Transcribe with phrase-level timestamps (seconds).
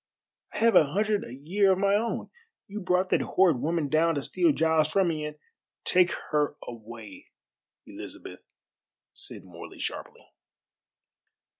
[0.55, 2.31] I have a hundred a year of my own.
[2.67, 5.37] You brought that horrid woman down to steal Giles from me, and"
[5.85, 7.27] "Take her away,
[7.85, 8.43] Elizabeth,"
[9.13, 10.21] said Morley sharply.